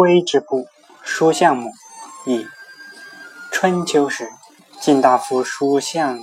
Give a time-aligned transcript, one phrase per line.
[0.00, 0.66] 龟之部
[1.02, 1.72] 叔相母
[2.24, 2.46] 一
[3.52, 4.30] 春秋时，
[4.80, 6.18] 晋大夫叔相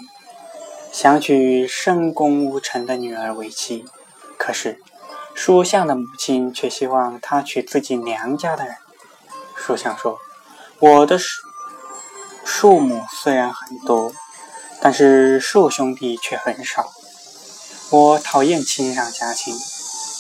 [0.92, 3.85] 想娶申公无臣的女儿为妻，
[4.35, 4.82] 可是
[5.35, 8.75] 叔相的母亲却希望他娶自己娘家的人。
[9.55, 10.18] 叔相说
[10.82, 11.28] ：“我的叔
[12.44, 14.12] 庶母虽然很多，
[14.82, 16.91] 但是庶兄弟却很少。
[17.91, 19.55] 我讨厌亲上加亲。”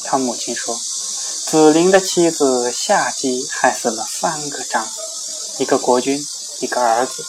[0.05, 0.75] 他母亲说。
[1.47, 4.99] 子陵的妻子夏姬害死了三个丈夫，
[5.59, 6.21] 一个国君，
[6.59, 7.23] 一个儿子，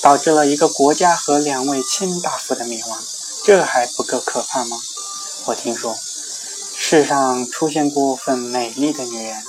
[0.00, 3.02] 导致了一个国家和两位卿大夫的灭亡。
[3.44, 4.76] 这还不够可怕吗？
[5.46, 5.96] 我听说
[6.76, 9.42] 世上出现过份美丽的女人，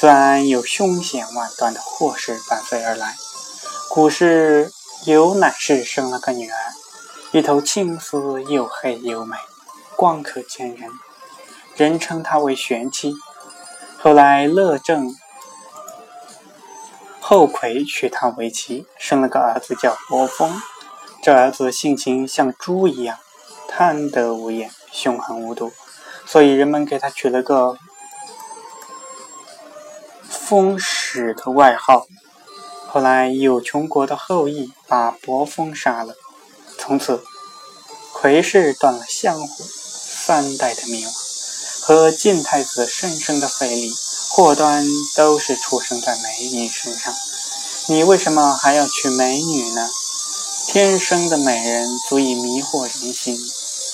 [0.00, 3.18] 虽然有凶险万端的祸事伴随而来。
[3.90, 4.72] 古时
[5.04, 6.56] 有乃氏生了个女儿，
[7.32, 9.36] 一头青丝又黑又美，
[9.94, 10.90] 光可见人，
[11.76, 13.12] 人称她为玄妻。
[14.00, 15.12] 后来，乐正、
[17.20, 20.62] 后魁娶她为妻，生了个儿子叫伯封。
[21.20, 23.18] 这儿子性情像猪一样，
[23.68, 25.72] 贪得无厌，凶狠无度，
[26.24, 27.76] 所以人们给他取了个
[30.22, 32.06] “封使”的外号。
[32.86, 36.14] 后来，有穷国的后裔把伯封杀了，
[36.78, 37.24] 从此
[38.14, 41.27] 魁氏断了香火，三代的灭亡。
[41.88, 43.90] 和晋太子生生的费力，
[44.28, 44.86] 祸端
[45.16, 47.14] 都是出生在美女身上。
[47.86, 49.88] 你为什么还要娶美女呢？
[50.66, 53.38] 天生的美人足以迷惑人心，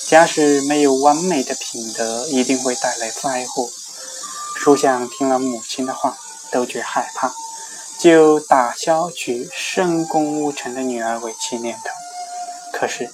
[0.09, 3.71] 假使没有完美的品德，一定会带来灾祸。
[4.57, 6.17] 书相听了母亲的话，
[6.51, 7.33] 都觉害怕，
[7.97, 11.91] 就打消娶深宫无臣的女儿为妻念头。
[12.73, 13.09] 可是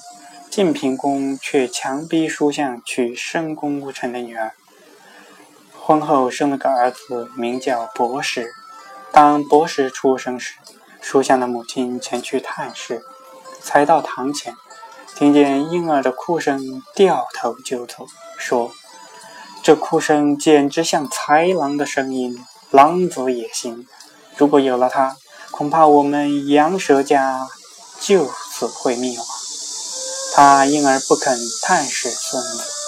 [0.51, 4.55] 晋平公却强逼书相娶深宫无臣的女儿。
[5.83, 8.53] 婚后生了个儿子，名叫博士。
[9.11, 10.55] 当博士出生时，
[11.01, 13.03] 书相的母亲前去探视，
[13.61, 14.55] 才到堂前，
[15.17, 18.07] 听见婴儿的哭声，掉头就走，
[18.39, 18.71] 说
[19.65, 22.39] ：“这哭声简直像豺狼的声音，
[22.71, 23.87] 狼子也行。
[24.37, 25.17] 如果有了他，
[25.51, 27.49] 恐怕我们羊舌家
[27.99, 29.27] 就此会灭亡。”
[30.33, 32.80] 他因而不肯探视孙子。